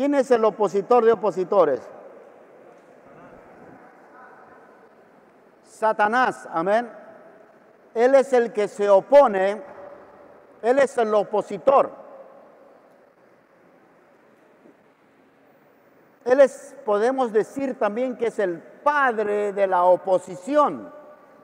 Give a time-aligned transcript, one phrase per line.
[0.00, 1.78] ¿Quién es el opositor de opositores?
[5.62, 6.90] Satanás, amén.
[7.94, 9.60] Él es el que se opone,
[10.62, 11.90] él es el opositor.
[16.24, 20.90] Él es, podemos decir también que es el padre de la oposición,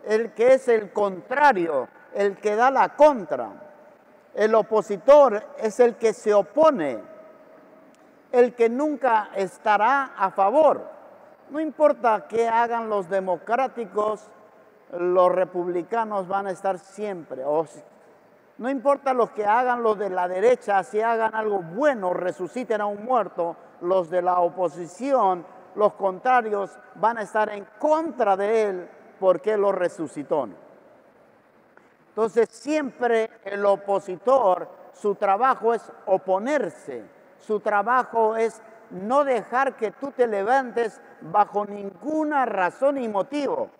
[0.06, 3.50] el que es el contrario, el que da la contra.
[4.32, 7.15] El opositor es el que se opone,
[8.36, 10.82] el que nunca estará a favor.
[11.50, 14.28] No importa qué hagan los democráticos,
[14.92, 17.42] los republicanos van a estar siempre.
[18.58, 22.86] no importa lo que hagan los de la derecha, si hagan algo bueno, resuciten a
[22.86, 28.90] un muerto, los de la oposición, los contrarios, van a estar en contra de él
[29.18, 30.46] porque lo resucitó.
[32.08, 40.12] Entonces siempre el opositor, su trabajo es oponerse, su trabajo es no dejar que tú
[40.12, 43.70] te levantes bajo ninguna razón y motivo.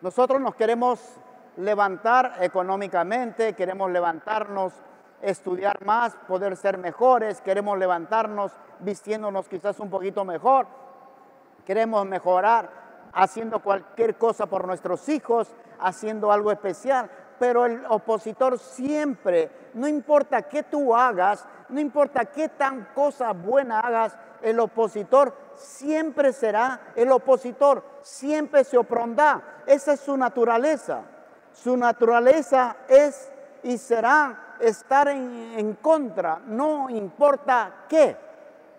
[0.00, 1.00] Nosotros nos queremos
[1.56, 4.72] levantar económicamente, queremos levantarnos,
[5.20, 10.66] estudiar más, poder ser mejores, queremos levantarnos vistiéndonos quizás un poquito mejor,
[11.64, 12.68] queremos mejorar
[13.12, 20.42] haciendo cualquier cosa por nuestros hijos, haciendo algo especial, pero el opositor siempre, no importa
[20.42, 27.10] qué tú hagas, no importa qué tan cosa buena hagas, el opositor siempre será el
[27.12, 29.62] opositor, siempre se opondrá.
[29.66, 31.02] Esa es su naturaleza.
[31.52, 33.30] Su naturaleza es
[33.62, 38.16] y será estar en, contra, no importa qué.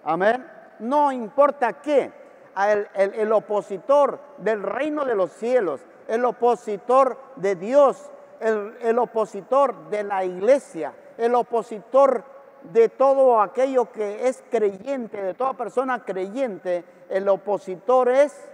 [0.04, 0.45] Amén.
[0.80, 2.12] No importa qué.
[2.58, 8.12] El, el opositor del reino de los cielos, el opositor de Dios,
[8.44, 12.23] el, opositor de la iglesia, el opositor
[12.63, 18.49] de todo aquello que es creyente, de toda persona creyente, el opositor es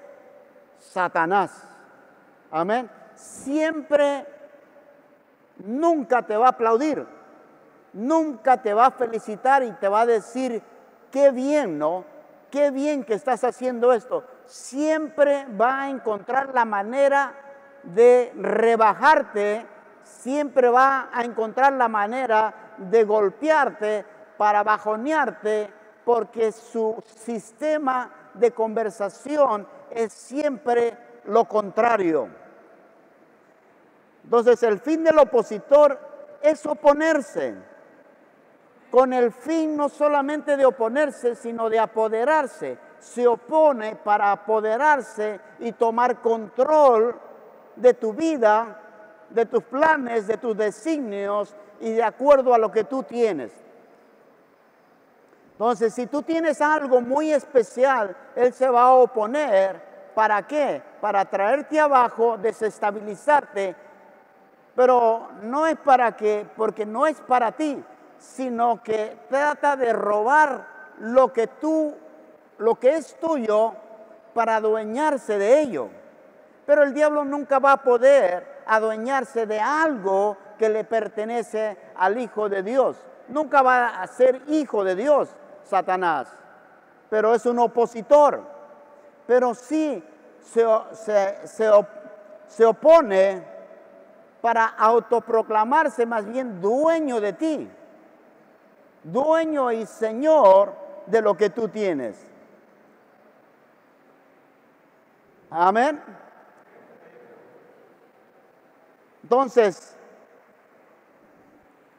[0.79, 1.67] Satanás.
[2.51, 2.89] Amén.
[3.15, 4.25] Siempre,
[5.57, 7.05] nunca te va a aplaudir,
[7.93, 10.61] nunca te va a felicitar y te va a decir,
[11.11, 12.05] qué bien, ¿no?
[12.49, 14.23] Qué bien que estás haciendo esto.
[14.45, 17.35] Siempre va a encontrar la manera
[17.83, 19.65] de rebajarte
[20.03, 24.05] siempre va a encontrar la manera de golpearte
[24.37, 25.69] para bajonearte
[26.05, 32.29] porque su sistema de conversación es siempre lo contrario.
[34.23, 35.99] Entonces el fin del opositor
[36.41, 37.55] es oponerse,
[38.89, 42.77] con el fin no solamente de oponerse, sino de apoderarse.
[42.99, 47.19] Se opone para apoderarse y tomar control
[47.75, 48.88] de tu vida
[49.29, 53.51] de tus planes, de tus designios y de acuerdo a lo que tú tienes.
[55.51, 59.89] Entonces, si tú tienes algo muy especial, Él se va a oponer.
[60.15, 60.81] ¿Para qué?
[61.01, 63.75] Para traerte abajo, desestabilizarte.
[64.75, 67.83] Pero no es para que, porque no es para ti,
[68.17, 70.65] sino que trata de robar
[70.99, 71.93] lo que tú,
[72.57, 73.73] lo que es tuyo,
[74.33, 75.89] para adueñarse de ello.
[76.65, 82.49] Pero el diablo nunca va a poder adueñarse de algo que le pertenece al Hijo
[82.49, 82.97] de Dios.
[83.27, 85.29] Nunca va a ser hijo de Dios,
[85.63, 86.27] Satanás,
[87.09, 88.41] pero es un opositor.
[89.27, 90.03] Pero sí
[90.41, 90.65] se,
[92.65, 93.43] opone
[94.41, 97.69] para autoproclamarse más bien dueño de ti,
[99.03, 100.73] dueño y señor
[101.05, 102.17] de lo que tú tienes.
[105.51, 106.01] Amén.
[109.29, 109.95] Entonces,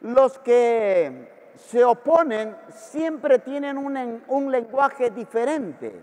[0.01, 5.97] los que se oponen siempre tienen un, lenguaje diferente.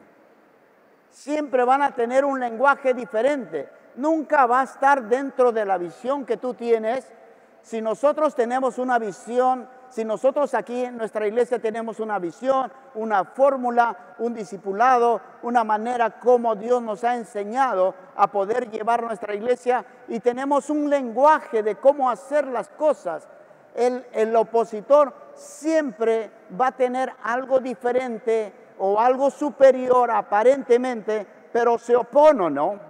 [1.10, 3.68] Siempre van a tener un lenguaje diferente.
[3.96, 7.06] Nunca va a estar dentro de la visión que tú tienes.
[7.60, 13.24] Si nosotros tenemos una visión si nosotros aquí en nuestra iglesia tenemos una visión, una
[13.24, 19.84] fórmula, un discipulado, una manera como Dios nos ha enseñado a poder llevar nuestra iglesia
[20.08, 23.26] y tenemos un lenguaje de cómo hacer las cosas,
[23.74, 26.30] el, el opositor siempre
[26.60, 32.88] va a tener algo diferente o algo superior aparentemente, pero se opone, ¿no?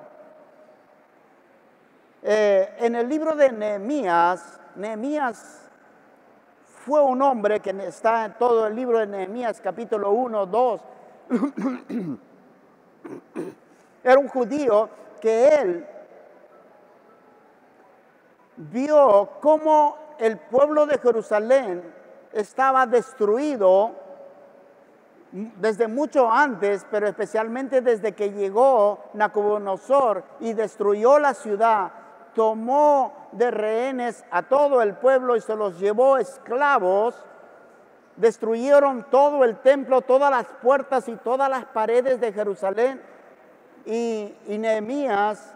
[2.22, 5.67] Eh, en el libro de Nehemías, Nehemías
[6.88, 10.80] fue un hombre que está en todo el libro de Nehemías capítulo 1, 2.
[14.02, 14.88] Era un judío
[15.20, 15.86] que él
[18.56, 21.82] vio cómo el pueblo de Jerusalén
[22.32, 23.92] estaba destruido
[25.30, 31.92] desde mucho antes, pero especialmente desde que llegó Nabucodonosor y destruyó la ciudad,
[32.34, 37.14] tomó de rehenes a todo el pueblo y se los llevó esclavos,
[38.16, 43.00] destruyeron todo el templo, todas las puertas y todas las paredes de Jerusalén.
[43.86, 45.54] Y, Nehemías,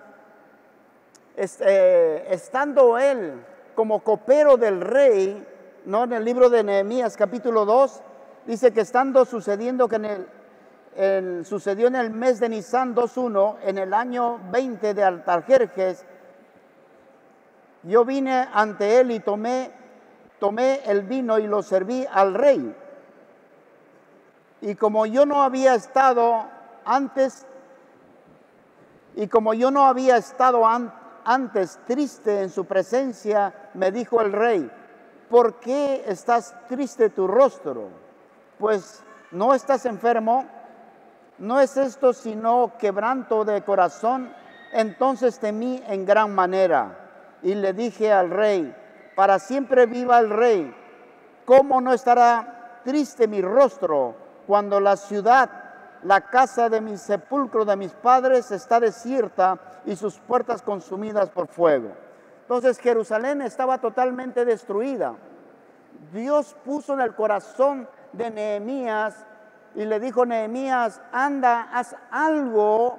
[1.36, 5.46] este, estando él como copero del rey,
[5.84, 6.04] ¿no?
[6.04, 8.02] en el libro de Nehemías capítulo 2,
[8.46, 10.26] dice que estando sucediendo que en
[10.96, 16.04] el, sucedió en el mes de Nisan 2.1, en el año 20 de Altarjerjes,
[17.84, 19.70] yo vine ante él y tomé,
[20.38, 22.76] tomé el vino y lo serví al rey.
[24.60, 26.44] Y como yo no había estado
[26.84, 27.46] antes,
[29.16, 30.62] y como yo no había estado
[31.24, 34.70] antes triste en su presencia, me dijo el rey,
[35.28, 37.88] ¿por qué estás triste tu rostro?
[38.58, 39.02] Pues
[39.32, 40.46] no estás enfermo,
[41.38, 44.32] no es esto sino quebranto de corazón.
[44.72, 47.01] Entonces temí en gran manera
[47.42, 48.74] y le dije al rey,
[49.14, 50.74] para siempre viva el rey,
[51.44, 54.14] ¿cómo no estará triste mi rostro
[54.46, 55.50] cuando la ciudad,
[56.02, 61.48] la casa de mi sepulcro de mis padres está desierta y sus puertas consumidas por
[61.48, 61.90] fuego?
[62.42, 65.14] Entonces Jerusalén estaba totalmente destruida.
[66.12, 69.26] Dios puso en el corazón de Nehemías
[69.74, 72.98] y le dijo, Nehemías, anda, haz algo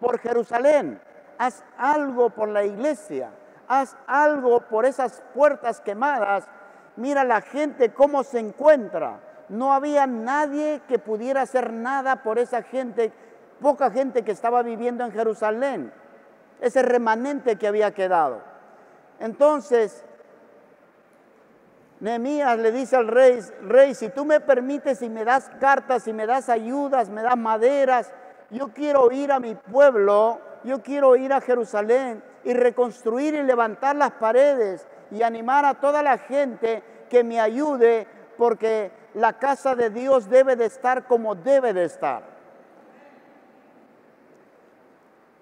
[0.00, 1.00] por Jerusalén,
[1.38, 3.30] haz algo por la iglesia
[3.72, 6.46] haz algo por esas puertas quemadas.
[6.96, 9.20] Mira la gente cómo se encuentra.
[9.48, 13.12] No había nadie que pudiera hacer nada por esa gente,
[13.60, 15.92] poca gente que estaba viviendo en Jerusalén,
[16.60, 18.42] ese remanente que había quedado.
[19.20, 20.04] Entonces,
[22.00, 26.12] Nehemías le dice al rey, rey, si tú me permites y me das cartas y
[26.12, 28.12] me das ayudas, me das maderas,
[28.50, 33.96] yo quiero ir a mi pueblo, yo quiero ir a Jerusalén y reconstruir y levantar
[33.96, 38.06] las paredes y animar a toda la gente que me ayude
[38.36, 42.22] porque la casa de Dios debe de estar como debe de estar.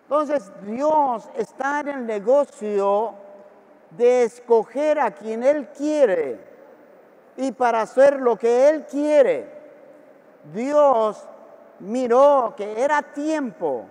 [0.03, 3.15] Entonces Dios está en el negocio
[3.91, 6.41] de escoger a quien Él quiere
[7.37, 9.49] y para hacer lo que Él quiere.
[10.53, 11.25] Dios
[11.79, 13.87] miró que era tiempo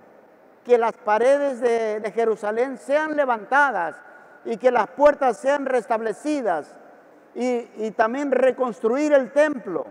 [0.70, 3.96] que las paredes de, Jerusalén sean levantadas
[4.44, 6.76] y que las puertas sean restablecidas
[7.34, 9.84] y, y también reconstruir el templo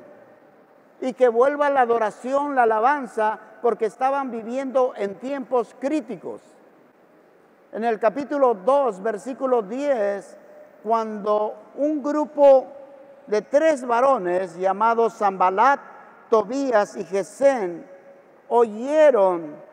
[1.02, 6.40] y que vuelva la adoración, la alabanza, porque estaban viviendo en tiempos críticos.
[7.74, 10.38] En el capítulo 2, versículo 10,
[10.82, 12.68] cuando un grupo
[13.28, 15.82] de tres varones llamados Zambalat,
[16.30, 17.86] Tobías y Gesén
[18.48, 19.68] oyeron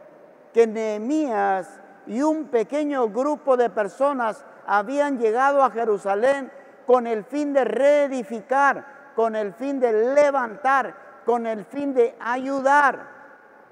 [0.56, 1.68] que Nehemías
[2.06, 6.50] y un pequeño grupo de personas habían llegado a Jerusalén
[6.86, 10.94] con el fin de reedificar, con el fin de levantar,
[11.26, 13.06] con el fin de ayudar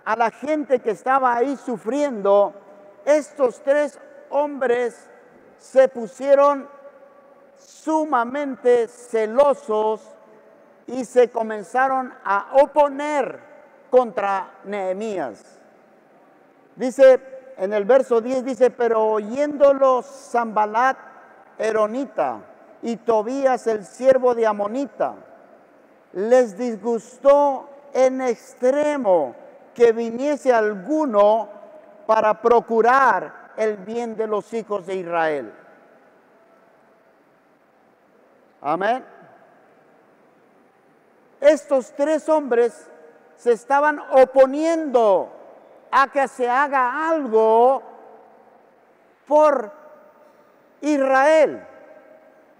[0.04, 2.52] a la gente que estaba ahí sufriendo,
[3.06, 3.98] estos tres
[4.28, 5.08] hombres
[5.56, 6.69] se pusieron
[7.56, 10.02] sumamente celosos
[10.86, 13.41] y se comenzaron a oponer
[13.88, 15.64] contra Nehemías.
[16.76, 17.20] Dice
[17.56, 20.96] en el verso 10, dice, pero oyéndolo Zambalat
[21.58, 22.40] Eronita
[22.82, 25.14] y Tobías el siervo de Amonita,
[26.12, 29.34] les disgustó en extremo
[29.74, 31.48] que viniese alguno
[32.06, 35.52] para procurar el bien de los hijos de Israel.
[38.60, 39.04] Amén.
[41.40, 42.88] Estos tres hombres
[43.36, 45.31] se estaban oponiendo
[45.96, 47.81] a que se haga algo
[49.29, 49.70] por
[50.81, 51.65] Israel,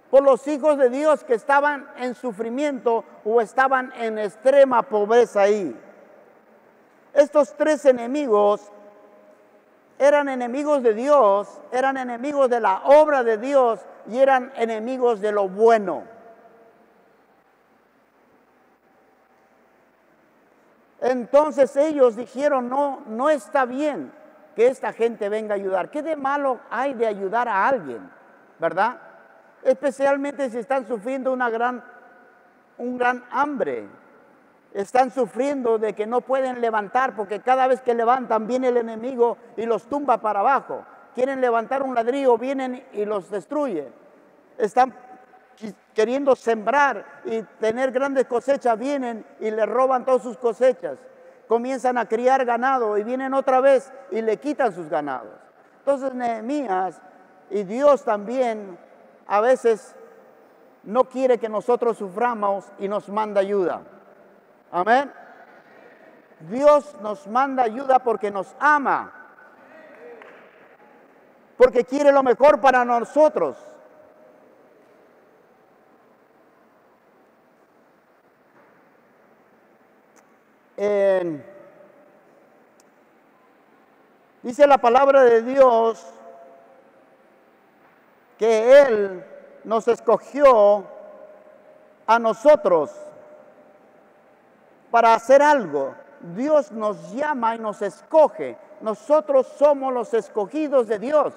[0.09, 5.77] por los hijos de Dios que estaban en sufrimiento o estaban en extrema pobreza ahí.
[7.13, 8.71] Estos tres enemigos
[9.99, 15.33] eran enemigos de Dios, eran enemigos de la obra de Dios y eran enemigos de
[15.33, 16.05] lo bueno.
[21.05, 24.11] Entonces ellos dijeron, no, no está bien
[24.57, 25.91] que esta gente venga a ayudar.
[25.91, 28.11] ¿Qué de malo hay de ayudar a alguien?
[28.59, 28.99] ¿Verdad?
[29.63, 31.85] Especialmente si están sufriendo una gran,
[32.79, 33.87] un gran hambre.
[34.73, 39.37] Están sufriendo de que no pueden levantar porque cada vez que levantan viene el enemigo
[39.59, 40.87] y los tumba para abajo.
[41.15, 43.93] Quieren levantar un ladrillo, vienen y los destruye.
[44.57, 44.95] Están
[45.95, 50.99] queriendo sembrar y tener grandes cosechas, vienen y le roban todas sus cosechas.
[51.49, 55.33] Comienzan a criar ganado y vienen otra vez y le quitan sus ganados.
[55.79, 57.01] Entonces Nehemías
[57.51, 58.79] y Dios también
[59.27, 59.95] a veces
[60.83, 63.83] no quiere que nosotros suframos y nos manda ayuda.
[64.71, 65.13] Amén.
[66.51, 69.13] Dios nos manda ayuda porque nos ama.
[71.57, 73.57] Porque quiere lo mejor para nosotros.
[84.43, 86.05] Dice la palabra de Dios
[88.39, 89.25] que Él
[89.65, 90.85] nos escogió
[92.07, 92.91] a nosotros
[94.91, 95.95] para hacer algo.
[96.35, 98.57] Dios nos llama y nos escoge.
[98.81, 101.35] Nosotros somos los escogidos de Dios.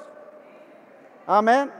[1.25, 1.72] Amén.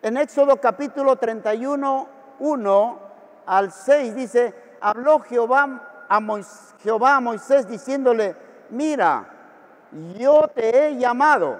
[0.00, 2.08] En Éxodo capítulo 31,
[2.38, 2.98] 1
[3.46, 6.20] al 6 dice, habló Jehová a,
[6.82, 8.36] Jehová a Moisés diciéndole,
[8.70, 9.26] mira,
[10.16, 11.58] yo te he llamado.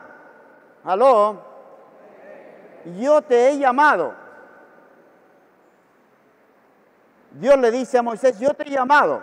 [0.84, 1.48] Aló
[2.96, 4.14] yo te he llamado.
[7.32, 9.22] Dios le dice a Moisés, yo te he llamado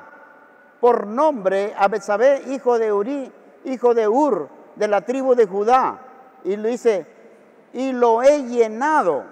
[0.80, 3.32] por nombre a Betsabé, hijo de Uri,
[3.64, 6.00] hijo de Ur, de la tribu de Judá.
[6.44, 7.06] Y le dice,
[7.74, 9.24] y lo he llenado.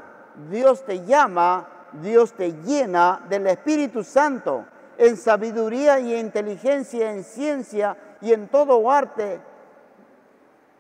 [0.50, 1.68] Dios te llama,
[2.02, 4.66] Dios te llena del Espíritu Santo,
[4.98, 9.40] en sabiduría y inteligencia, en ciencia y en todo arte.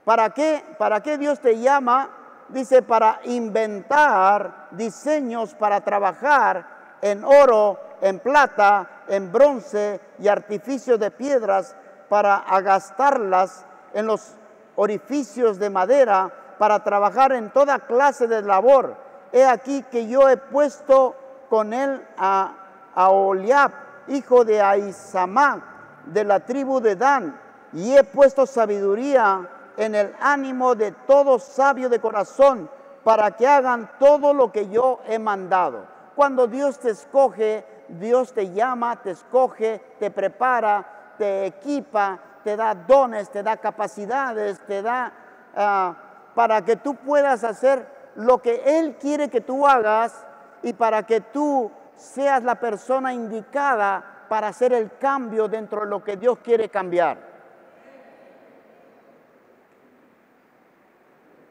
[0.06, 0.64] ¿Para qué?
[0.78, 2.10] ¿Para qué Dios te llama?
[2.50, 11.12] dice, para inventar diseños para trabajar en oro, en plata, en bronce y artificios de
[11.12, 11.76] piedras
[12.10, 14.36] para agastarlas en los
[14.76, 18.96] orificios de madera, para trabajar en toda clase de labor.
[19.32, 21.16] He aquí que yo he puesto
[21.50, 22.54] con él a,
[22.96, 23.72] a Oliab,
[24.08, 25.62] hijo de Aizamac,
[26.06, 27.40] de la tribu de Dan,
[27.74, 32.70] y he puesto sabiduría en el ánimo de todo sabio de corazón
[33.04, 35.86] para que hagan todo lo que yo he mandado.
[36.16, 42.76] Cuando Dios te escoge, Dios te llama, te escoge, te prepara, te equipa, te da
[42.76, 45.12] dones, te da capacidades, te da
[45.56, 45.96] ah,
[46.36, 50.26] para que tú puedas hacer lo que Él quiere que tú hagas
[50.62, 56.04] y para que tú seas la persona indicada para hacer el cambio dentro de lo
[56.04, 57.18] que Dios quiere cambiar.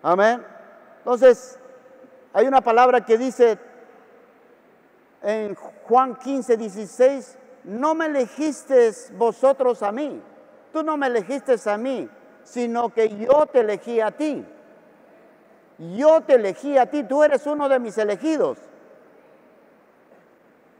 [0.03, 0.45] Amén.
[0.99, 1.59] Entonces,
[2.33, 3.59] hay una palabra que dice
[5.23, 10.21] en Juan 15, 16, no me elegiste vosotros a mí,
[10.73, 12.09] tú no me elegiste a mí,
[12.43, 14.45] sino que yo te elegí a ti.
[15.97, 18.59] Yo te elegí a ti, tú eres uno de mis elegidos.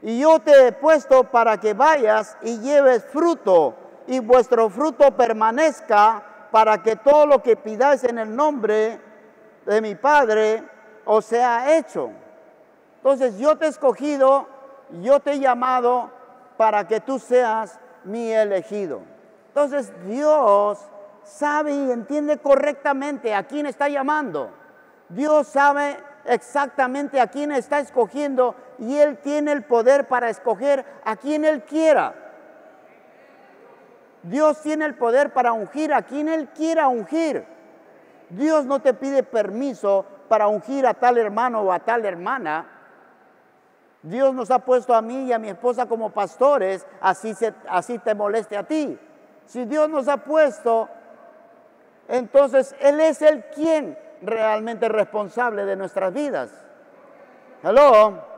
[0.03, 3.73] Y yo te he puesto para que vayas y lleves fruto
[4.05, 8.99] y vuestro fruto permanezca para que todo lo que pidáis en el nombre
[9.65, 10.61] de mi Padre
[11.05, 12.11] o sea hecho.
[12.97, 14.47] Entonces yo te he escogido,
[15.01, 16.11] yo te he llamado
[16.57, 19.01] para que tú seas mi elegido.
[19.47, 20.79] Entonces Dios
[21.23, 24.51] sabe y entiende correctamente a quién está llamando.
[25.07, 31.15] Dios sabe exactamente a quién está escogiendo y Él tiene el poder para escoger a
[31.15, 32.15] quien Él quiera.
[34.23, 37.45] Dios tiene el poder para ungir a quien Él quiera ungir.
[38.29, 42.65] Dios no te pide permiso para ungir a tal hermano o a tal hermana.
[44.01, 47.33] Dios nos ha puesto a mí y a mi esposa como pastores, así,
[47.69, 48.97] así te moleste a ti.
[49.45, 50.89] Si Dios nos ha puesto,
[52.07, 56.49] entonces Él es el quien realmente responsable de nuestras vidas.
[57.61, 58.33] Hello.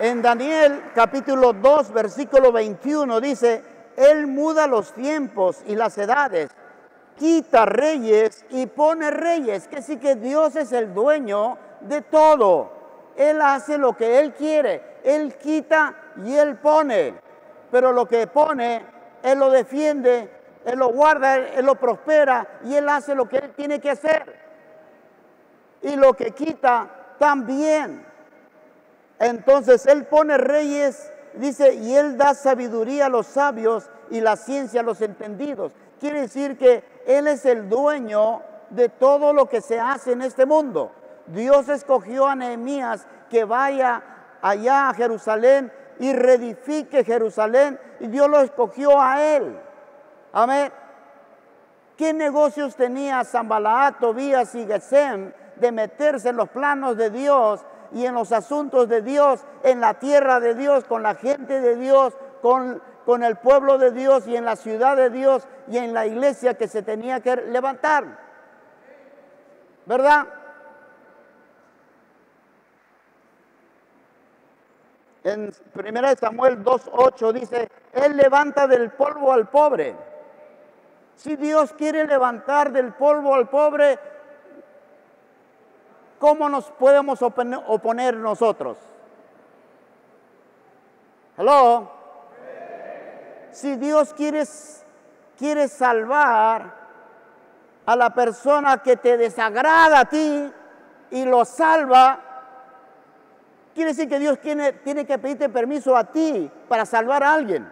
[0.00, 3.64] En Daniel capítulo 2, versículo 21 dice,
[3.96, 6.50] Él muda los tiempos y las edades,
[7.18, 12.70] quita reyes y pone reyes, que sí que Dios es el dueño de todo.
[13.16, 17.14] Él hace lo que Él quiere, Él quita y Él pone,
[17.70, 18.84] pero lo que pone,
[19.22, 20.30] Él lo defiende,
[20.64, 24.48] Él lo guarda, Él lo prospera y Él hace lo que Él tiene que hacer.
[25.82, 28.04] Y lo que quita también.
[29.18, 34.80] Entonces Él pone reyes, dice, y Él da sabiduría a los sabios y la ciencia
[34.80, 35.72] a los entendidos.
[36.00, 40.46] Quiere decir que Él es el dueño de todo lo que se hace en este
[40.46, 40.92] mundo.
[41.26, 44.02] Dios escogió a Nehemías que vaya
[44.40, 49.58] allá a Jerusalén y reedifique Jerusalén y Dios lo escogió a Él.
[50.32, 50.72] Amén.
[51.96, 58.06] ¿Qué negocios tenía Zambalaat, Tobías y Gesem de meterse en los planos de Dios y
[58.06, 62.16] en los asuntos de Dios, en la tierra de Dios, con la gente de Dios,
[62.40, 66.06] con, con el pueblo de Dios y en la ciudad de Dios y en la
[66.06, 68.04] iglesia que se tenía que levantar?
[69.86, 70.26] ¿Verdad?
[75.28, 79.94] En 1 Samuel 2.8 dice, Él levanta del polvo al pobre.
[81.16, 83.98] Si Dios quiere levantar del polvo al pobre,
[86.18, 88.78] ¿cómo nos podemos oponer nosotros?
[91.36, 91.90] Hello.
[93.50, 94.44] Si Dios quiere,
[95.36, 96.72] quiere salvar
[97.84, 100.50] a la persona que te desagrada a ti
[101.10, 102.27] y lo salva,
[103.78, 107.70] Quiere decir que Dios tiene, tiene que pedirte permiso a ti para salvar a alguien.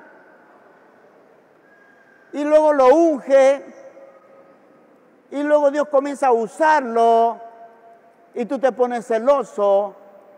[2.33, 3.65] Y luego lo unge.
[5.33, 7.41] Y luego Dios comienza a usarlo.
[8.35, 9.97] Y tú te pones celoso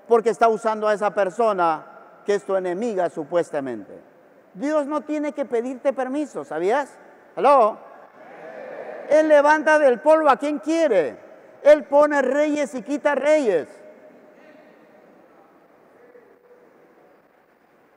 [0.09, 1.85] porque está usando a esa persona
[2.25, 3.93] que es tu enemiga supuestamente.
[4.55, 6.97] Dios no tiene que pedirte permiso, ¿sabías?
[7.37, 7.77] ¿Aló?
[9.11, 11.19] Él levanta del polvo a quien quiere.
[11.63, 13.69] Él pone reyes y quita reyes.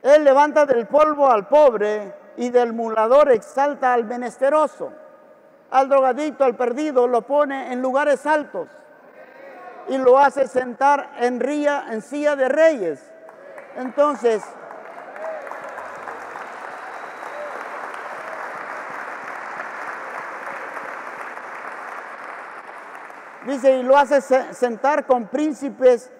[0.01, 4.91] Él levanta del polvo al pobre y del mulador exalta al menesteroso.
[5.69, 8.67] Al drogadicto, al perdido, lo pone en lugares altos
[9.87, 13.11] y lo hace sentar en, ría, en silla de reyes.
[13.77, 14.43] Entonces,
[23.45, 24.21] dice, y lo hace
[24.53, 26.11] sentar con príncipes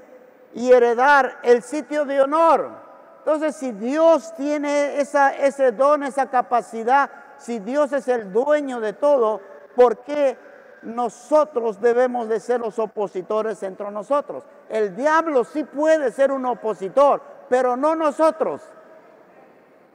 [0.53, 2.80] y heredar el sitio de honor.
[3.23, 9.41] Entonces, si Dios tiene ese don, esa capacidad, si Dios es el dueño de todo,
[9.75, 10.35] ¿por qué
[10.81, 14.43] nosotros debemos de ser los opositores entre nosotros?
[14.69, 18.63] El diablo sí puede ser un opositor, pero no nosotros.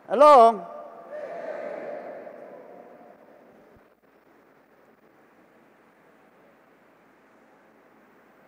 [0.07, 0.63] ¿Aló?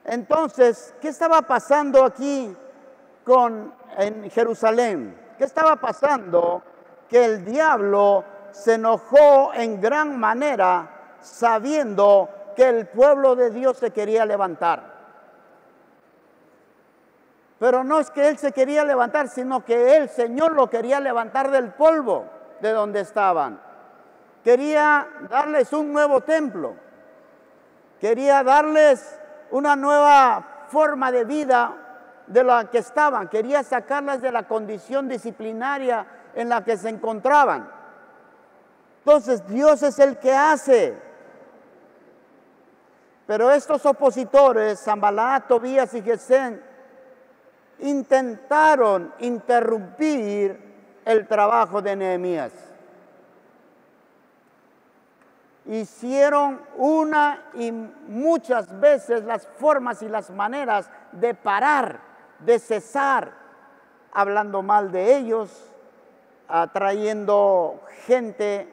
[0.05, 2.57] Entonces, ¿qué estaba pasando aquí
[3.25, 5.17] con en Jerusalén.
[5.37, 6.63] ¿Qué estaba pasando?
[7.09, 13.91] Que el diablo se enojó en gran manera sabiendo que el pueblo de Dios se
[13.91, 14.99] quería levantar.
[17.59, 21.51] Pero no es que él se quería levantar, sino que el Señor lo quería levantar
[21.51, 22.27] del polvo
[22.61, 23.61] de donde estaban.
[24.45, 26.75] Quería darles un nuevo templo.
[28.01, 29.19] Quería darles
[29.51, 31.88] una nueva forma de vida
[32.29, 37.69] de la que estaban, quería sacarlas de la condición disciplinaria en la que se encontraban.
[38.99, 40.97] Entonces Dios es el que hace.
[43.27, 46.63] Pero estos opositores, Zambalá, Tobías y Gesén,
[47.81, 50.59] intentaron interrumpir
[51.05, 52.53] el trabajo de Nehemías.
[55.67, 62.08] Hicieron una y muchas veces las formas y las maneras de parar
[62.41, 63.33] de cesar
[64.13, 65.73] hablando mal de ellos,
[66.49, 68.69] atrayendo gente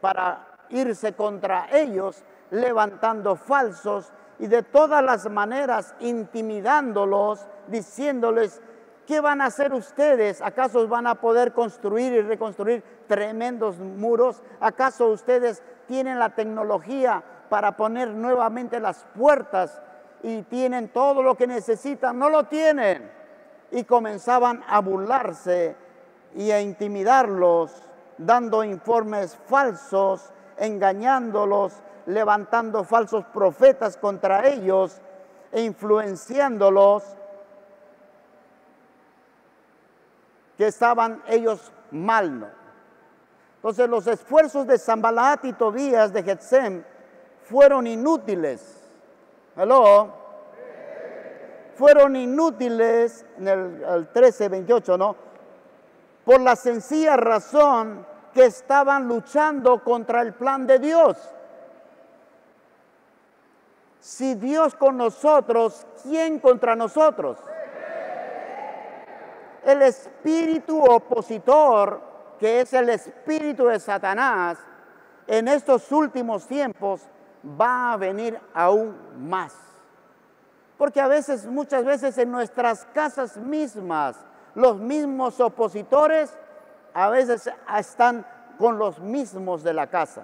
[0.00, 8.60] para irse contra ellos, levantando falsos y de todas las maneras intimidándolos, diciéndoles,
[9.06, 10.40] ¿qué van a hacer ustedes?
[10.40, 14.42] ¿Acaso van a poder construir y reconstruir tremendos muros?
[14.60, 19.82] ¿Acaso ustedes tienen la tecnología para poner nuevamente las puertas
[20.22, 23.10] y tienen todo lo que necesitan, no lo tienen.
[23.70, 25.76] Y comenzaban a burlarse
[26.34, 27.72] y a intimidarlos,
[28.18, 31.74] dando informes falsos, engañándolos,
[32.06, 35.00] levantando falsos profetas contra ellos
[35.52, 37.04] e influenciándolos
[40.56, 42.52] que estaban ellos mal.
[43.56, 46.84] Entonces los esfuerzos de Zambalat y Tobías de Getsem
[47.44, 48.79] fueron inútiles
[49.56, 50.08] Hello.
[51.74, 55.16] Fueron inútiles en el, 13, 28, ¿no?
[56.24, 61.16] Por la sencilla razón que estaban luchando contra el plan de Dios.
[63.98, 67.38] Si Dios con nosotros, ¿quién contra nosotros?
[69.64, 72.00] El espíritu opositor,
[72.38, 74.58] que es el espíritu de Satanás,
[75.26, 77.02] en estos últimos tiempos
[77.44, 79.54] va a venir aún más.
[80.76, 84.16] Porque a veces, muchas veces en nuestras casas mismas,
[84.54, 86.32] los mismos opositores
[86.94, 88.24] a veces están
[88.58, 90.22] con los mismos de la casa.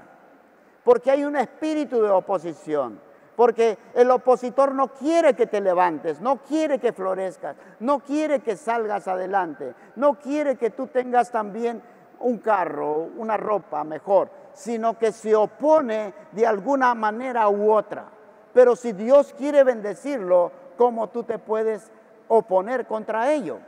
[0.84, 3.00] Porque hay un espíritu de oposición.
[3.36, 8.56] Porque el opositor no quiere que te levantes, no quiere que florezcas, no quiere que
[8.56, 11.82] salgas adelante, no quiere que tú tengas también
[12.20, 18.06] un carro, una ropa mejor, sino que se opone de alguna manera u otra.
[18.54, 21.92] Pero si Dios quiere bendecirlo, ¿cómo tú te puedes
[22.26, 23.58] oponer contra ello?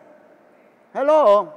[0.94, 1.52] Hello.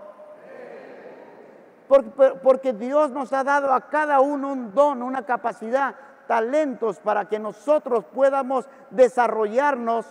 [2.43, 5.95] Porque, Dios nos ha dado a cada uno un don, una capacidad,
[6.27, 10.05] talentos para que nosotros podamos desarrollarnos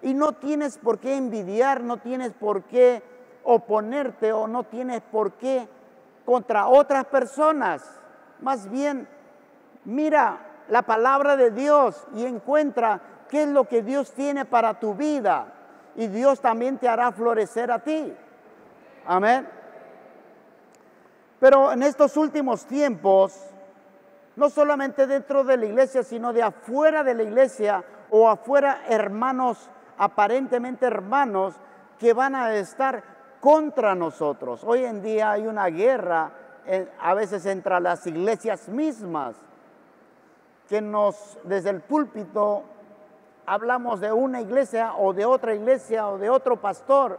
[0.00, 3.02] y no tienes por qué envidiar, no tienes por qué
[3.44, 5.68] oponerte o no tienes por qué
[6.24, 8.00] contra otras personas.
[8.40, 9.08] Más bien,
[9.84, 14.94] mira la palabra de Dios y encuentra qué es lo que Dios tiene para tu
[14.94, 15.52] vida.
[15.96, 18.12] Y Dios también te hará florecer a ti.
[19.06, 19.48] Amén.
[21.40, 23.38] Pero en estos últimos tiempos,
[24.36, 29.70] no solamente dentro de la iglesia, sino de afuera de la iglesia o afuera hermanos,
[29.98, 31.54] aparentemente hermanos,
[31.98, 33.02] que van a estar
[33.40, 34.62] contra nosotros.
[34.64, 36.30] Hoy en día hay una guerra
[37.00, 39.36] a veces entre las iglesias mismas,
[40.68, 42.62] que nos, desde el púlpito,
[43.46, 47.18] hablamos de una iglesia o de otra iglesia o de otro pastor,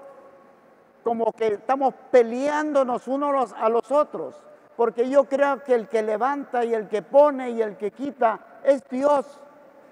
[1.03, 4.35] como que estamos peleándonos unos a los otros,
[4.75, 8.39] porque yo creo que el que levanta y el que pone y el que quita
[8.63, 9.39] es Dios,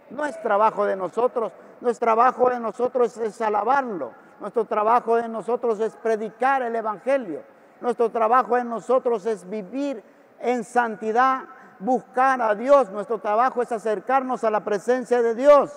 [0.09, 5.79] no es trabajo de nosotros, nuestro trabajo de nosotros es alabarlo, nuestro trabajo de nosotros
[5.79, 7.41] es predicar el Evangelio,
[7.81, 10.03] nuestro trabajo en nosotros es vivir
[10.39, 11.43] en santidad,
[11.79, 12.89] buscar a Dios.
[12.91, 15.71] Nuestro trabajo es acercarnos a la presencia de Dios.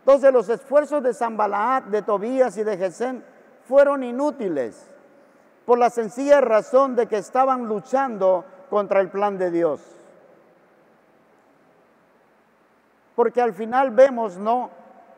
[0.00, 3.24] Entonces los esfuerzos de Zambalaat, de Tobías y de Gesén
[3.66, 4.86] fueron inútiles
[5.64, 9.80] por la sencilla razón de que estaban luchando contra el plan de Dios.
[13.16, 14.70] Porque al final vemos, ¿no?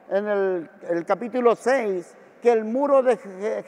[0.08, 3.18] En el, el capítulo 6, que el muro de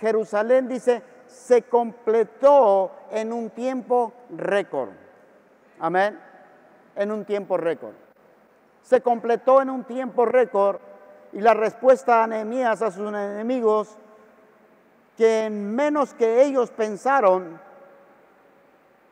[0.01, 4.91] Jerusalén dice, se completó en un tiempo récord.
[5.79, 6.19] Amén.
[6.97, 7.95] En un tiempo récord.
[8.83, 10.81] Se completó en un tiempo récord
[11.33, 13.97] y la respuesta a Nehemías a sus enemigos,
[15.17, 17.61] que en menos que ellos pensaron,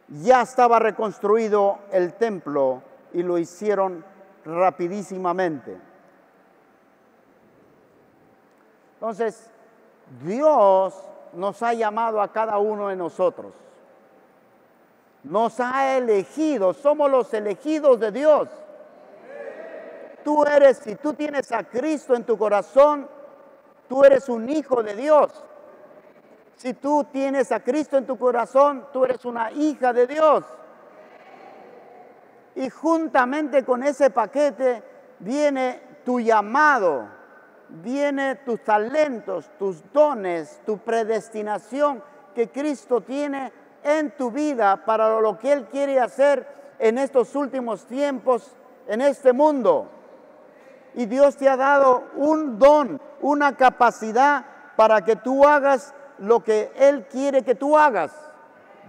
[0.09, 4.05] ya estaba reconstruido el templo y lo hicieron
[4.45, 5.77] rapidísimamente.
[8.95, 9.51] Entonces,
[10.25, 10.95] Dios
[11.33, 13.53] nos ha llamado a cada uno de nosotros.
[15.25, 18.49] Nos ha elegido, somos los elegidos de Dios.
[20.25, 23.09] Tú eres, si tú tienes a Cristo en tu corazón,
[23.89, 25.45] tú eres un hijo de Dios.
[26.57, 30.45] Si tú tienes a Cristo en tu corazón, tú eres una hija de Dios.
[32.57, 34.83] Y juntamente con ese paquete
[35.21, 37.18] viene tu llamado
[37.69, 42.03] viene tus talentos, tus dones, tu predestinación
[42.35, 43.53] que Cristo tiene
[43.83, 46.47] en tu vida para lo que Él quiere hacer
[46.79, 48.55] en estos últimos tiempos,
[48.87, 49.89] en este mundo.
[50.95, 54.45] Y Dios te ha dado un don, una capacidad
[54.77, 58.13] para que tú hagas lo que Él quiere que tú hagas.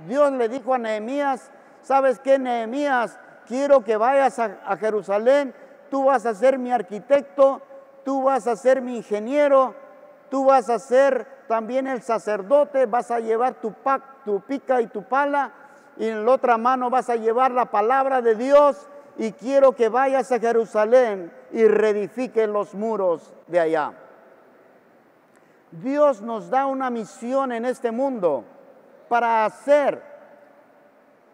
[0.08, 3.20] Dios le dijo a Nehemías, ¿sabes qué, Nehemías?
[3.48, 5.54] Quiero que vayas a, a Jerusalén,
[5.90, 7.62] tú vas a ser mi arquitecto,
[8.10, 9.76] tú vas a ser mi ingeniero,
[10.32, 13.72] tú vas a ser también el sacerdote, vas a llevar tu,
[14.26, 15.52] tu pica y tu pala,
[15.96, 19.90] y en la otra mano vas a llevar la palabra de Dios, y quiero que
[19.90, 23.94] vayas a Jerusalén y reedifique los muros de allá.
[25.70, 28.44] Dios nos da una misión en este mundo
[29.08, 30.02] para hacer.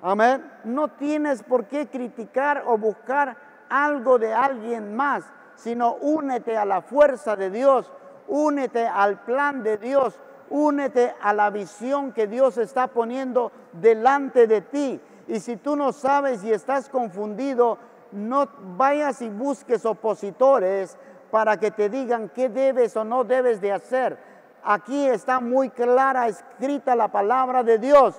[0.01, 0.51] Amén.
[0.65, 3.37] No tienes por qué criticar o buscar
[3.69, 5.23] algo de alguien más
[5.55, 7.91] sino únete a la fuerza de Dios,
[8.27, 14.61] únete al plan de Dios, únete a la visión que Dios está poniendo delante de
[14.61, 15.01] ti.
[15.27, 17.77] Y si tú no sabes y estás confundido,
[18.11, 20.97] no vayas y busques opositores
[21.31, 24.17] para que te digan qué debes o no debes de hacer.
[24.63, 28.15] Aquí está muy clara escrita la palabra de Dios.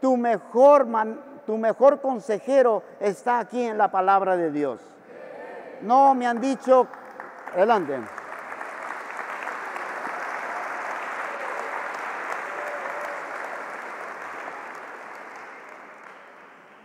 [0.00, 0.86] Tu mejor,
[1.46, 4.91] tu mejor consejero está aquí en la palabra de Dios.
[5.82, 6.86] No, me han dicho,
[7.54, 7.98] adelante.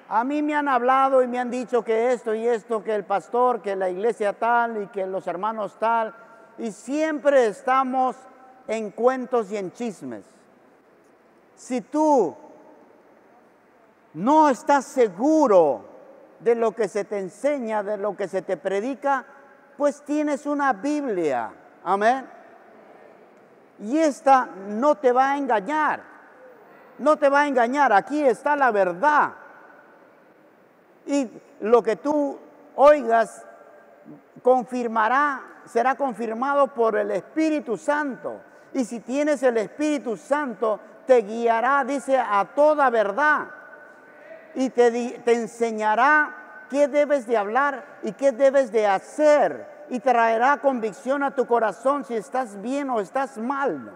[0.10, 3.04] A mí me han hablado y me han dicho que esto y esto, que el
[3.04, 6.16] pastor, que la iglesia tal y que los hermanos tal.
[6.58, 8.16] Y siempre estamos
[8.68, 10.24] en cuentos y en chismes.
[11.56, 12.36] Si tú
[14.14, 15.87] no estás seguro
[16.40, 19.26] de lo que se te enseña, de lo que se te predica,
[19.78, 21.52] pues tienes una Biblia.
[21.84, 22.28] Amén.
[23.80, 26.02] Y esta no te va a engañar.
[26.98, 27.94] No te va a engañar.
[27.94, 29.34] Aquí está la verdad.
[31.06, 31.30] Y
[31.62, 32.38] lo que tú
[32.76, 33.46] oigas
[34.42, 38.42] confirmará, será confirmado por el Espíritu Santo.
[38.74, 43.48] Y si tienes el Espíritu Santo, te guiará, dice, a toda verdad.
[44.58, 50.58] Y te, te enseñará qué debes de hablar y qué debes de hacer y traerá
[50.58, 53.94] convicción a tu corazón si estás bien o estás mal.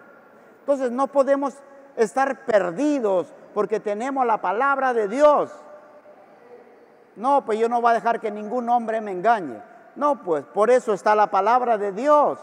[0.59, 1.55] Entonces no podemos
[1.95, 5.51] estar perdidos porque tenemos la palabra de Dios.
[7.15, 9.61] No, pues yo no voy a dejar que ningún hombre me engañe.
[9.95, 12.39] No, pues por eso está la palabra de Dios.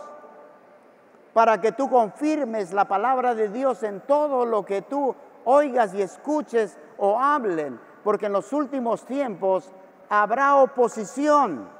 [1.32, 6.02] Para que tú confirmes la palabra de Dios en todo lo que tú oigas y
[6.02, 7.87] escuches o hablen.
[8.04, 9.70] Porque en los últimos tiempos
[10.08, 11.78] habrá oposición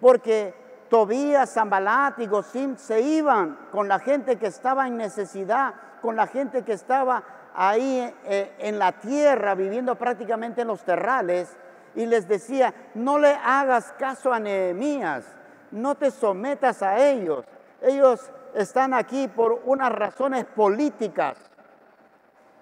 [0.00, 0.54] porque
[0.88, 6.26] Tobías, Zambalat y Gosim se iban con la gente que estaba en necesidad, con la
[6.26, 7.22] gente que estaba
[7.54, 11.56] ahí eh, en la tierra, viviendo prácticamente en los terrales,
[11.94, 15.24] y les decía, no le hagas caso a Nehemías,
[15.70, 17.44] no te sometas a ellos.
[17.82, 21.36] Ellos están aquí por unas razones políticas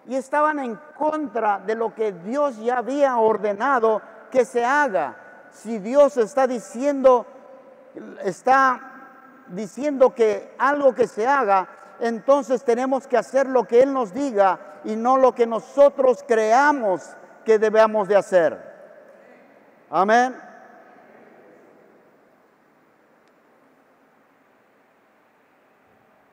[0.09, 5.17] y estaban en contra de lo que Dios ya había ordenado que se haga
[5.51, 7.27] si Dios está diciendo,
[8.23, 8.81] está
[9.49, 11.69] diciendo que algo que se haga,
[12.01, 17.17] entonces tenemos que hacer lo que Él nos diga y no lo que nosotros creamos
[17.45, 18.69] que debemos de hacer.
[19.91, 20.37] Amén.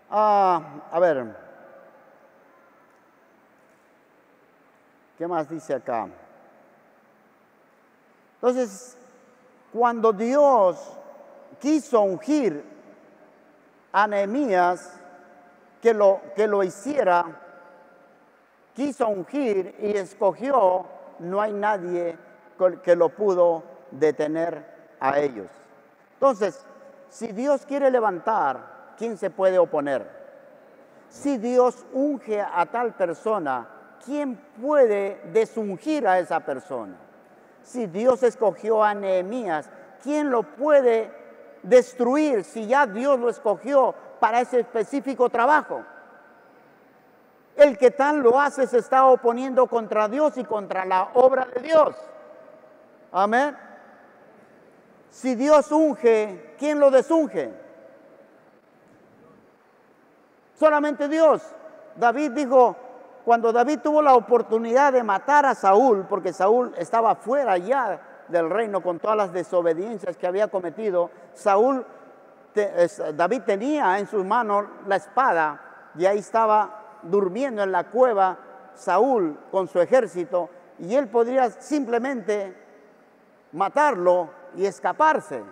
[0.10, 0.62] Ah,
[0.92, 1.45] a ver,
[5.17, 6.08] ¿qué más dice acá?
[8.36, 8.97] Entonces,
[9.73, 10.78] cuando Dios
[11.60, 12.63] quiso ungir
[13.91, 14.93] a Nehemías
[15.82, 17.25] que lo, que lo hiciera,
[18.73, 20.86] quiso ungir y escogió,
[21.19, 22.17] no hay nadie
[22.84, 24.65] que lo pudo detener
[24.99, 25.47] a ellos.
[26.13, 26.65] Entonces,
[27.10, 30.08] si Dios quiere levantar, ¿quién se puede oponer?
[31.10, 33.67] Si Dios unge a tal persona,
[34.06, 36.96] ¿quién puede desungir a esa persona?
[37.65, 39.70] si Dios escogió a Nehemías?
[40.04, 41.12] ¿Quién lo puede
[41.63, 45.84] destruir si ya Dios lo escogió para ese específico trabajo?
[47.56, 51.62] El que tal lo hace se está oponiendo contra Dios y contra la obra de
[51.62, 51.96] Dios.
[53.12, 53.58] Amén.
[55.10, 57.52] Si Dios unge, ¿quién lo desunge?
[60.60, 61.41] Solamente Dios.
[61.96, 62.76] David dijo,
[63.26, 68.52] cuando David tuvo la oportunidad de matar a Saúl, porque Saúl estaba fuera ya del
[68.52, 71.84] reino con todas las desobediencias que había cometido, Saúl,
[73.16, 75.60] David tenía en sus manos la espada
[75.96, 78.38] y ahí estaba durmiendo en la cueva
[78.76, 82.56] Saúl con su ejército y él podría simplemente
[83.54, 85.44] matarlo y escaparse.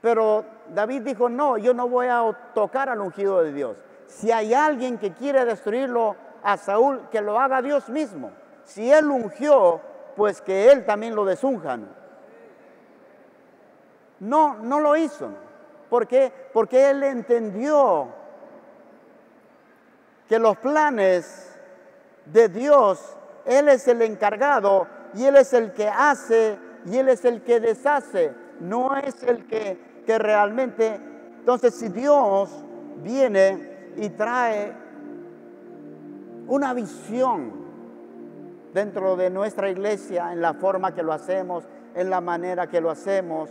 [0.00, 2.22] Pero David dijo, no, yo no voy a
[2.54, 3.76] tocar al ungido de Dios.
[4.06, 8.30] Si hay alguien que quiere destruirlo a Saúl, que lo haga Dios mismo.
[8.64, 9.80] Si él ungió,
[10.16, 11.88] pues que él también lo desunjan.
[14.20, 15.30] No, no lo hizo.
[15.90, 16.32] ¿Por qué?
[16.52, 18.08] Porque él entendió
[20.28, 21.54] que los planes
[22.26, 27.24] de Dios, Él es el encargado y Él es el que hace y Él es
[27.24, 31.00] el que deshace, no es el que, que realmente...
[31.38, 32.50] Entonces, si Dios
[33.02, 34.72] viene y trae
[36.46, 37.64] una visión
[38.72, 42.90] dentro de nuestra iglesia en la forma que lo hacemos, en la manera que lo
[42.90, 43.50] hacemos,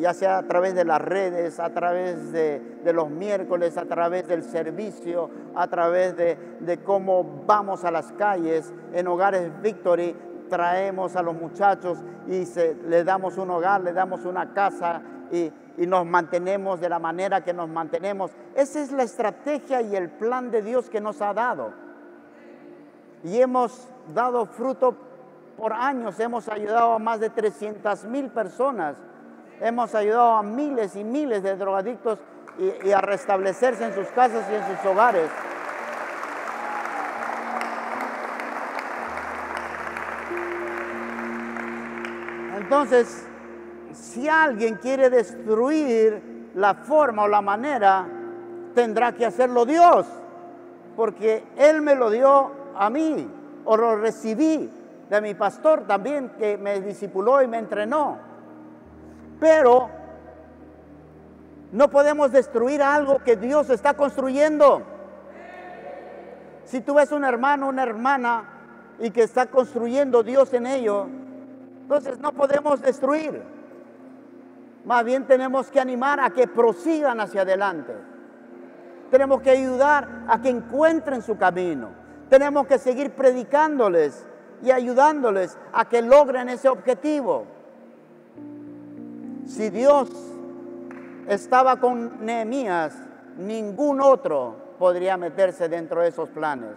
[0.00, 4.44] ya sea a través de las redes, a través de, los miércoles, a través del
[4.44, 8.72] servicio, a través de, cómo vamos a las calles.
[8.92, 10.14] En Hogares Victory
[10.48, 15.52] traemos a los muchachos y se, les damos un hogar, le damos una casa y,
[15.78, 18.30] nos mantenemos de la manera que nos mantenemos.
[18.54, 21.72] Esa es la estrategia y el plan de Dios que nos ha dado.
[23.24, 24.94] Y hemos dado fruto
[25.56, 28.96] por años, hemos ayudado a más de 300 mil personas,
[29.60, 32.18] hemos ayudado a miles y miles de drogadictos
[32.84, 35.30] y a restablecerse en sus casas y en sus hogares.
[42.58, 43.26] Entonces,
[43.94, 48.06] si alguien quiere destruir la forma o la manera,
[48.74, 50.06] tendrá que hacerlo Dios,
[50.96, 53.28] porque Él me lo dio a mí.
[53.64, 54.68] o lo recibí
[55.08, 58.18] de mi pastor también que me discipuló y me entrenó.
[59.38, 59.88] Pero
[61.70, 64.82] no podemos destruir algo que Dios está construyendo.
[66.64, 68.44] Si tú ves un hermano, una hermana
[68.98, 71.06] y que está construyendo Dios en ello,
[71.82, 73.42] entonces no podemos destruir.
[74.84, 77.94] Más bien tenemos que animar a que prosigan hacia adelante.
[79.10, 81.90] Tenemos que ayudar a que encuentren su camino.
[82.28, 84.26] Tenemos que seguir predicándoles
[84.62, 87.44] y ayudándoles a que logren ese objetivo.
[89.46, 90.08] Si Dios
[91.28, 92.94] estaba con Nehemías,
[93.36, 96.76] ningún otro podría meterse dentro de esos planes,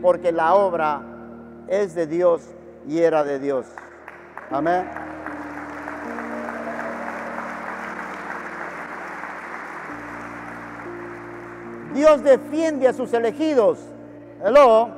[0.00, 1.02] porque la obra
[1.68, 2.42] es de Dios
[2.86, 3.66] y era de Dios.
[4.50, 5.21] Amén.
[11.94, 13.78] Dios defiende a sus elegidos.
[14.44, 14.88] Hello.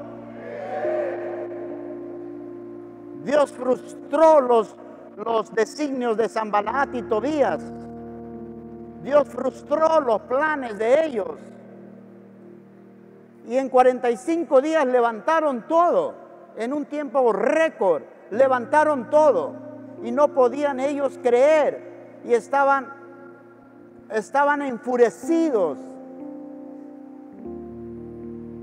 [3.24, 4.76] Dios frustró los,
[5.16, 7.61] los designios de Zambalat y Tobías.
[9.02, 11.38] Dios frustró los planes de ellos.
[13.48, 16.14] Y en 45 días levantaron todo.
[16.57, 19.54] En un tiempo récord, levantaron todo.
[20.02, 22.20] Y no podían ellos creer.
[22.24, 22.88] Y estaban,
[24.11, 25.78] estaban enfurecidos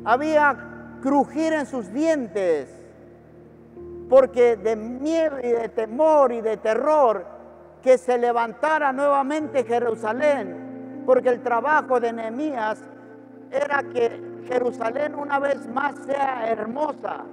[0.06, 2.70] había crujir en sus dientes,
[4.10, 7.26] porque de miedo y de temor y de terror
[7.82, 12.80] que se levantara nuevamente Jerusalén, porque el trabajo de Nehemías
[13.52, 17.24] era que Jerusalén una vez más sea hermosa,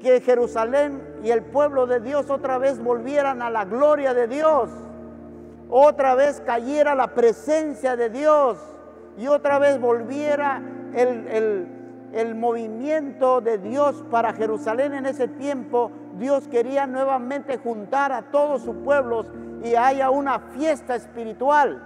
[0.00, 4.70] que Jerusalén y el pueblo de Dios otra vez volvieran a la gloria de Dios,
[5.70, 8.58] otra vez cayera la presencia de Dios
[9.16, 10.62] y otra vez volviera
[10.94, 18.62] el, movimiento de Dios para Jerusalén en ese tiempo, Dios quería nuevamente juntar a todos
[18.62, 19.26] sus pueblos
[19.62, 21.84] y haya una fiesta espiritual.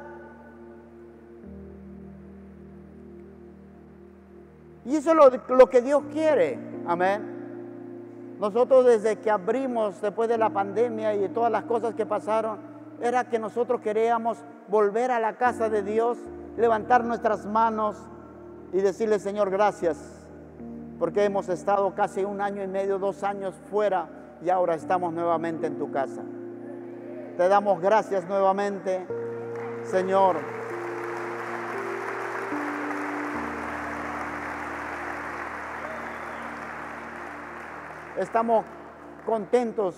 [4.85, 6.59] Y eso es lo, lo, que Dios quiere.
[6.87, 8.37] Amén.
[8.41, 12.59] Nosotros desde que abrimos después de la pandemia y todas las cosas que pasaron,
[13.01, 14.38] era que nosotros queríamos
[14.69, 16.19] volver a la casa de Dios,
[16.57, 17.97] levantar nuestras manos
[18.73, 19.99] y decirle, Señor, gracias,
[20.99, 24.09] porque hemos estado casi un año y medio, dos años fuera
[24.43, 26.23] y ahora estamos nuevamente en tu casa.
[27.37, 29.07] Te damos gracias nuevamente,
[29.85, 30.37] Señor.
[38.19, 38.65] Estamos
[39.27, 39.97] contentos.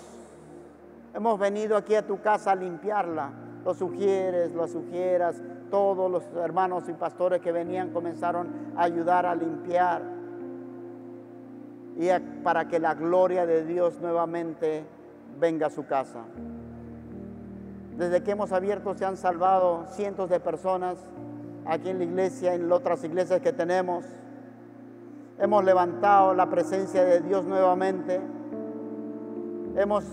[1.13, 3.31] Hemos venido aquí a tu casa a limpiarla.
[3.65, 5.43] Los sugieres, las sugieras,
[5.75, 10.03] todos los hermanos y pastores que venían comenzaron a ayudar a limpiar
[11.97, 12.07] y
[12.45, 14.85] para que la gloria de Dios nuevamente
[15.41, 16.21] venga a su casa.
[17.99, 20.97] Desde que hemos abierto se han salvado cientos de personas
[21.67, 24.05] aquí en la iglesia, en otras iglesias que tenemos.
[25.41, 28.21] Hemos levantado la presencia de Dios nuevamente.
[29.75, 30.05] Hemos,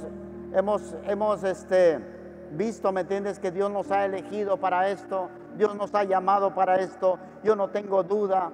[0.56, 2.00] hemos, hemos este,
[2.52, 3.40] visto, ¿me entiendes?
[3.40, 5.30] Que Dios nos ha elegido para esto.
[5.58, 7.18] Dios nos ha llamado para esto.
[7.44, 8.52] Yo no tengo duda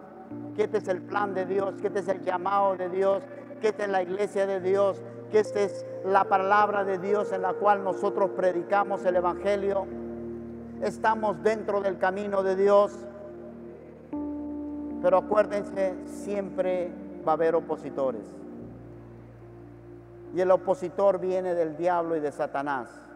[0.55, 3.23] que este es el plan de Dios, que este es el llamado de Dios,
[3.61, 7.41] que esta es la iglesia de Dios, que esta es la palabra de Dios en
[7.41, 9.85] la cual nosotros predicamos el Evangelio.
[10.81, 12.93] Estamos dentro del camino de Dios.
[15.01, 16.91] Pero acuérdense, siempre
[17.27, 18.23] va a haber opositores.
[20.35, 23.06] Y el opositor viene del diablo y de Satanás.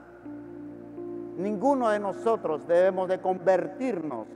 [1.41, 4.27] Ninguno de nosotros debemos de convertirnos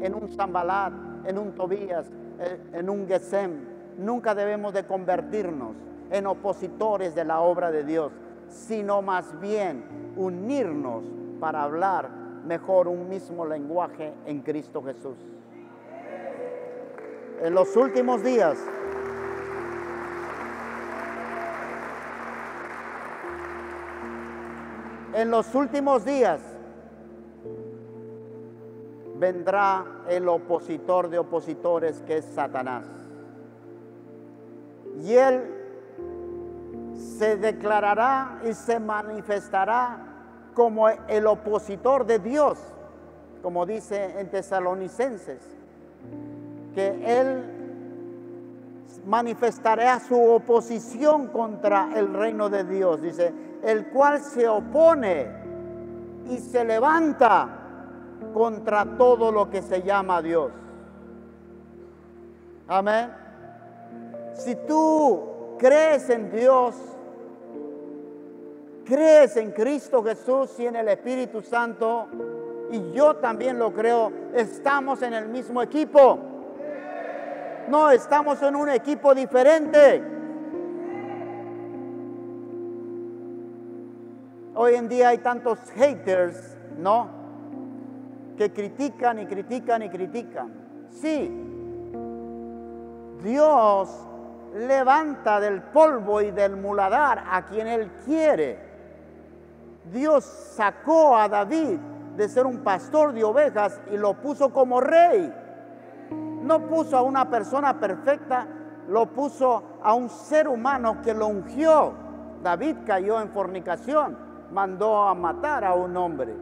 [0.00, 0.92] en un Zambalat,
[1.26, 2.06] en un Tobías,
[2.38, 3.50] eh, en un Gesem.
[3.98, 5.72] Nunca debemos de convertirnos
[6.12, 8.12] en opositores de la obra de Dios,
[8.48, 9.84] sino más bien
[10.16, 11.04] unirnos
[11.40, 12.08] para hablar
[12.46, 15.16] mejor un mismo lenguaje en Cristo Jesús.
[17.42, 18.58] En los últimos días
[25.14, 26.40] en los últimos días
[29.18, 32.86] vendrá el opositor de opositores que es Satanás.
[35.02, 35.42] Y él
[37.18, 39.98] se declarará y se manifestará
[40.52, 42.58] como el opositor de Dios,
[43.42, 45.40] como dice en Tesalonicenses,
[46.74, 47.44] que él
[49.06, 53.02] manifestará su oposición contra el reino de Dios.
[53.02, 53.32] Dice,
[53.64, 55.26] el cual se opone
[56.28, 57.48] y se levanta
[58.32, 60.52] contra todo lo que se llama Dios.
[62.68, 63.10] Amén.
[64.34, 66.74] Si tú crees en Dios,
[68.84, 72.08] crees en Cristo Jesús y en el Espíritu Santo,
[72.70, 76.18] y yo también lo creo, estamos en el mismo equipo.
[77.68, 80.13] No, estamos en un equipo diferente.
[84.64, 87.06] Hoy en día hay tantos haters, ¿no?
[88.38, 90.54] Que critican y critican y critican.
[90.88, 91.30] Sí,
[93.22, 93.90] Dios
[94.54, 98.58] levanta del polvo y del muladar a quien Él quiere.
[99.92, 101.78] Dios sacó a David
[102.16, 105.30] de ser un pastor de ovejas y lo puso como rey.
[106.10, 108.46] No puso a una persona perfecta,
[108.88, 111.92] lo puso a un ser humano que lo ungió.
[112.42, 116.34] David cayó en fornicación, mandó a matar a un hombre,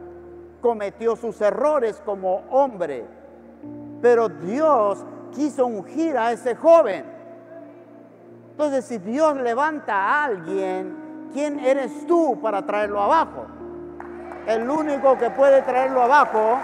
[0.61, 3.05] cometió sus errores como hombre,
[4.01, 7.05] pero Dios quiso ungir a ese joven.
[8.51, 13.45] Entonces, si Dios levanta a alguien, ¿quién eres tú para traerlo abajo?
[14.45, 16.59] El único que puede traerlo abajo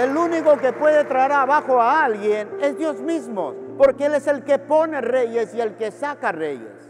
[0.00, 4.44] El único que puede traer abajo a alguien es Dios mismo, porque Él es el
[4.44, 6.86] que pone reyes y el que saca reyes.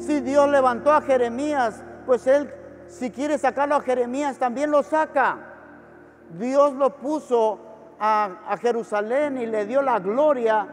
[0.00, 2.52] Si Dios levantó a Jeremías, pues Él,
[2.88, 5.38] si quiere sacarlo a Jeremías, también lo saca.
[6.36, 7.60] Dios lo puso
[8.00, 10.66] a, Jerusalén y le dio la gloria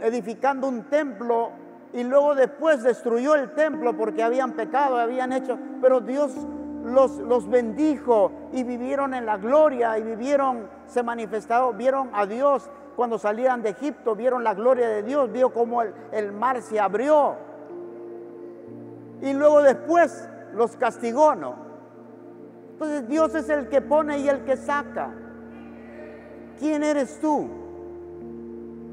[0.00, 1.52] edificando un templo
[1.94, 6.30] y luego después destruyó el templo porque habían pecado, habían hecho, pero Dios
[6.84, 12.68] los, los bendijo y vivieron en la gloria y vivieron, se manifestaron, vieron a Dios
[12.96, 16.78] cuando salían de Egipto, vieron la gloria de Dios, vio cómo el, el mar se
[16.78, 17.36] abrió.
[19.20, 21.54] Y luego después los castigó, ¿no?
[22.72, 25.10] Entonces Dios es el que pone y el que saca.
[26.58, 27.48] ¿Quién eres tú?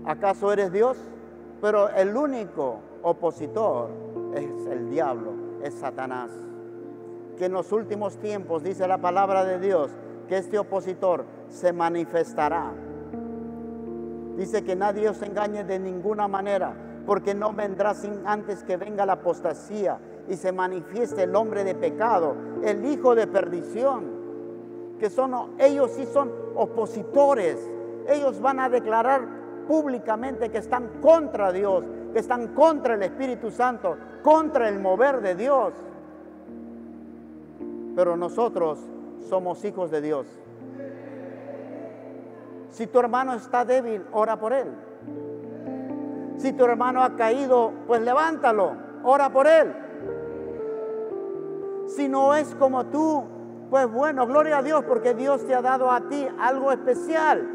[0.06, 0.98] ¿Acaso eres Dios?
[1.62, 3.90] Pero el único opositor
[4.34, 5.34] es el diablo,
[5.64, 6.30] es Satanás
[7.40, 9.92] que en los últimos tiempos, dice la palabra de Dios,
[10.28, 12.74] que este opositor se manifestará.
[14.40, 16.74] Dice que nadie os engañe de ninguna manera,
[17.06, 21.76] porque no vendrá sin antes que venga la apostasía y se manifieste el hombre de
[21.76, 24.18] pecado, el hijo de perdición.
[24.98, 27.60] Que son ellos sí son opositores.
[28.08, 29.28] Ellos van a declarar
[29.68, 31.84] públicamente que están contra Dios,
[32.14, 35.74] que están contra el Espíritu Santo, contra el mover de Dios
[38.00, 38.80] pero nosotros
[39.28, 40.26] somos hijos de Dios.
[42.70, 44.68] Si tu hermano está débil, ora por él.
[46.38, 49.76] Si tu hermano ha caído, pues levántalo, ora por él.
[51.88, 53.26] Si no es como tú,
[53.70, 57.48] pues bueno, gloria a Dios porque Dios te ha dado a ti algo especial.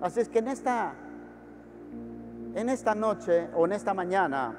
[0.00, 0.94] Así es que en esta
[2.54, 4.56] en esta noche o en esta mañana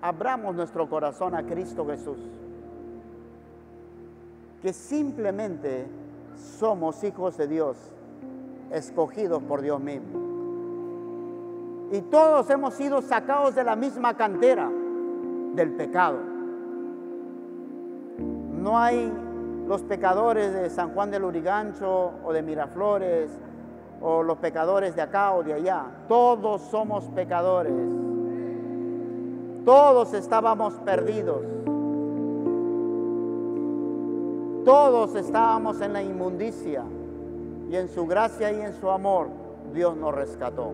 [0.00, 2.18] abramos nuestro corazón a Cristo Jesús.
[4.62, 5.86] Que simplemente
[6.58, 7.76] somos hijos de Dios,
[8.70, 10.20] escogidos por Dios mismo.
[11.92, 14.70] Y todos hemos sido sacados de la misma cantera
[15.54, 16.18] del pecado.
[18.62, 19.12] No hay
[19.66, 23.30] los pecadores de San Juan del Urigancho o de Miraflores
[24.00, 25.84] o los pecadores de acá o de allá.
[26.08, 27.72] Todos somos pecadores.
[29.64, 31.61] Todos estábamos perdidos.
[34.64, 36.84] Todos estábamos en la inmundicia
[37.68, 39.28] y en su gracia y en su amor
[39.74, 40.72] Dios nos rescató.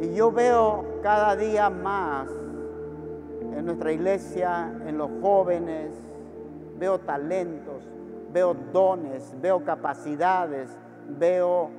[0.00, 2.28] Y yo veo cada día más
[3.56, 5.90] en nuestra iglesia, en los jóvenes,
[6.78, 7.82] veo talentos,
[8.32, 10.70] veo dones, veo capacidades,
[11.18, 11.70] veo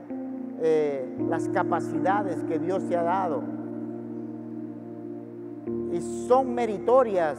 [0.60, 3.43] eh, las capacidades que Dios te ha dado.
[5.91, 7.38] Y son meritorias,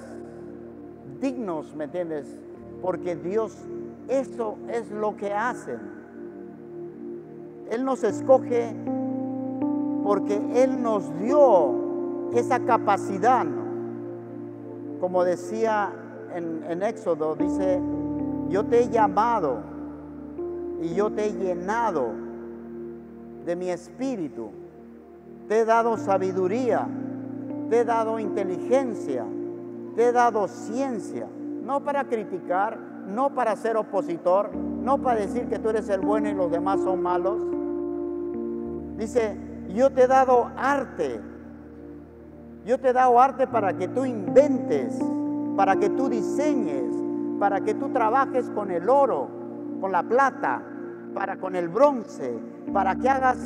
[1.21, 2.39] dignos, ¿me entiendes?
[2.83, 3.57] Porque Dios,
[4.09, 5.77] eso es lo que hace.
[7.71, 8.75] Él nos escoge
[10.03, 13.47] porque Él nos dio esa capacidad
[15.01, 15.93] como decía
[16.35, 17.81] en, Éxodo, dice,
[18.49, 19.59] yo te he llamado
[20.83, 22.13] y yo te he llenado
[23.45, 24.51] de mi espíritu,
[25.49, 26.87] te he dado sabiduría,
[27.71, 29.25] te he dado inteligencia,
[29.97, 31.27] te he dado ciencia,
[31.63, 36.29] no para criticar, no para ser opositor, no para decir que tú eres el bueno
[36.29, 37.43] y los demás son malos,
[38.99, 39.37] Dice,
[39.69, 41.21] yo te he dado arte.
[42.67, 44.99] Yo te he dado arte para que tú inventes,
[45.57, 46.85] para que tú diseñes,
[47.39, 49.29] para que tú trabajes con el oro,
[49.81, 50.63] con la plata,
[51.15, 52.39] para con el bronce,
[52.73, 53.39] para que hagas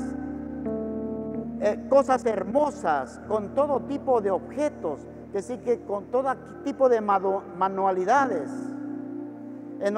[1.60, 6.34] eh, cosas hermosas, con todo tipo de objetos, que sí que con todo
[6.64, 8.50] tipo de manualidades,
[9.80, 9.96] en,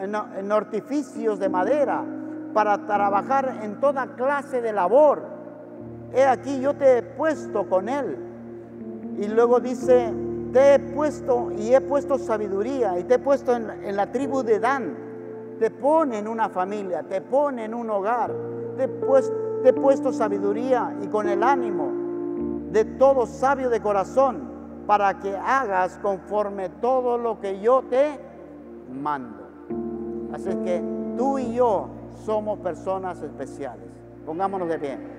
[0.00, 2.04] en artificios de madera,
[2.52, 5.22] para trabajar en toda clase de labor.
[6.14, 8.16] He aquí yo te he puesto con él.
[9.18, 10.12] Y luego dice,
[10.52, 14.58] te he puesto y he puesto sabiduría y te he puesto en, la tribu de
[14.58, 14.96] Dan.
[15.58, 18.32] Te pone en una familia, te pone en un hogar.
[18.76, 18.88] Te
[19.62, 21.90] te he puesto sabiduría y con el ánimo
[22.70, 24.50] de todo sabio de corazón
[24.86, 28.20] para que hagas conforme todo lo que yo te
[28.92, 29.48] mando.
[30.32, 30.82] Así es que
[31.16, 31.88] tú y yo
[32.24, 33.88] somos personas especiales.
[34.24, 35.15] Pongámonos de pie.